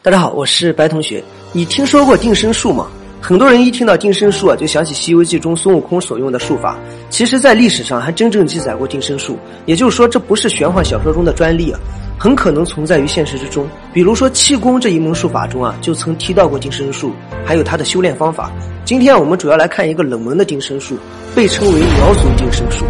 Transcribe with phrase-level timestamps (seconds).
[0.00, 1.22] 大家好，我是白同学。
[1.52, 2.86] 你听说过定身术吗？
[3.20, 6.78] 很多人一听到定身术啊，就想起《西游记》中孙悟空所用的术法。
[7.10, 11.80] 其实，在历史上还真正记载过定身术，也就是说，这不是玄幻小说中的专利啊，
[12.16, 13.68] 很可能存在于现实之中。
[13.92, 17.12] 比如说，气功这一门术法中啊，就曾提到过定身术，
[17.44, 18.52] 还有它的修炼方法。
[18.84, 20.96] 今天我们主要来看一个冷门的定身术，
[21.34, 22.84] 被称为苗族定身术。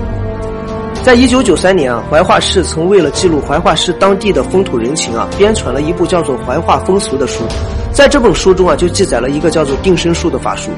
[1.03, 7.43] 在一九九三年啊，怀化市曾为了记录怀化市当地的风土人情啊，编纂了一部叫做《怀化风俗》的书。
[7.93, 10.70] 在这本书中啊，就记载了一个叫做定身术的法术。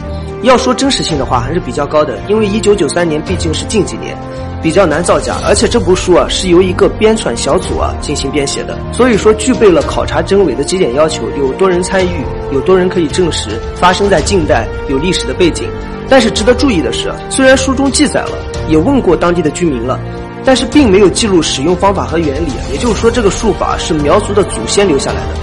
[0.43, 4.17] 要说真实性的话，还是比较高的，因为一九九三年毕竟是近几年，
[4.63, 5.37] 比较难造假。
[5.47, 15.69] 而且这部书啊，是由一个编纂小组啊进行编写的，所以说具备了考察真伪的几点要求：有多人参与，有多人可以证实，发生在近代，有历史的背景。
[16.09, 18.33] 但是值得注意的是，虽然书中记载了，
[18.69, 19.99] 也问过当地的居民了。
[20.43, 25.35] 但是并没有记录使用方法和原理，也就是说，这个术法是苗族的祖先留下来的，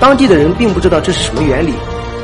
[0.00, 1.72] 当地的人并不知道这是什么原理，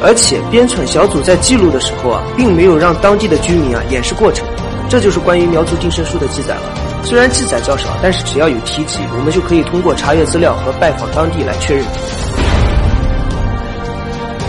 [0.02, 4.44] 而且编纂小组在记录的时候啊，并没有让当地的居民啊演示过程，
[4.88, 6.62] 这就是关于苗族定身术的记载了。
[7.02, 11.84] 虽然记载较少，但是只要有提及，我们就可以通过查阅资料和拜访当地来确认。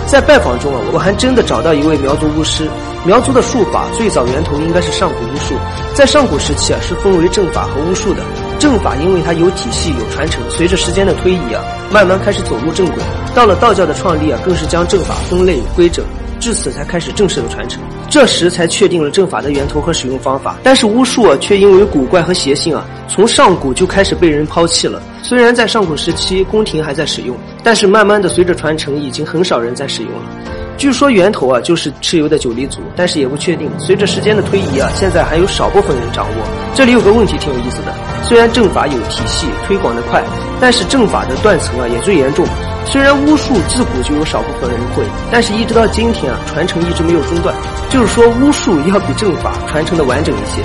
[0.07, 2.67] 在拜访中啊，我还真的找到一位苗族巫师。
[3.05, 5.55] 苗族的术法最早源头应该是上古巫术，
[5.93, 8.21] 在上古时期啊，是分为正法和巫术的。
[8.57, 13.03] 正法因为它有体系、有传承，随着时间的推移啊，慢慢开始走入正轨。
[13.35, 16.05] 到了道教的创立啊，更是将正法分类规整。
[16.39, 20.57] 至此才开始正式的传承，这时才确定了阵法的源头和使用方法。
[20.63, 25.01] 但是巫术啊，却因为古怪和邪性啊，从上古就开始被人抛弃了。
[25.21, 30.66] 虽然在上古时期宫廷还在使用，但是慢慢的随着传承，已经很少人在使用了。
[30.77, 33.67] 据说源头啊就是蚩尤的九黎族，但是也不确定。
[33.79, 36.35] 随着时间的推移啊，现在还有少部分人掌握。
[36.75, 37.91] 这里有个问题挺有意思的，
[38.23, 40.23] 虽然正法有体系，推广的快，
[40.61, 42.45] 但是正法的断层啊也最严重。
[42.85, 47.55] 虽然巫术自古就有少部分人会，但是一直到今天啊，传承一直没有中断。
[47.89, 50.61] 就是说，巫术要比正法传承的完整一些。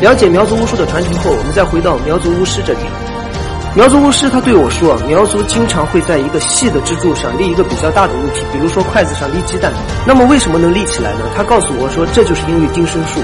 [0.00, 2.78] 了解苗族巫术的传承后，我们再回到苗族巫师这里。
[3.76, 9.70] 苗族巫师他对我说，苗族经常会在一个细的支柱上立一个比较大的物体，比如说筷子上立鸡蛋。
[10.06, 11.20] 那么为什么能立起来呢？
[11.36, 13.20] 他告诉我说，这就是因为丁生树。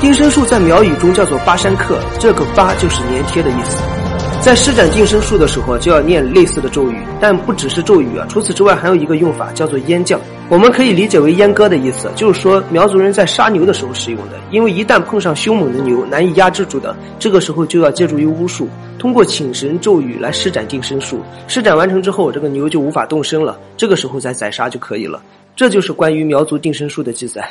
[0.00, 4.01] 丁生树在苗语中叫做巴山克，这个巴就是粘贴的意思。
[4.42, 8.26] 在施展定身术的时候，就要念类似的咒语，但不只是咒语啊。
[8.28, 14.40] 除此之外，还有一个用法叫做阉将，我们可以理解为阉割的意思，就是说苗族人在杀牛的时候使用的。
[14.50, 21.20] 因为一旦碰上凶猛的牛，难以压制住的，这个时候就要借助于巫术，通过请神咒语来施展定身术。
[21.46, 25.22] 施展完成之后，这个牛就无法动身了，这个时候再宰杀就可以了。
[25.54, 27.48] 这就是关于苗族定身术的记载。